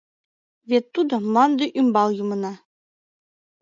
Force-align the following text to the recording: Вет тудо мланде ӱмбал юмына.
Вет 0.69 0.85
тудо 0.95 1.15
мланде 1.27 1.65
ӱмбал 1.79 2.09
юмына. 2.21 2.53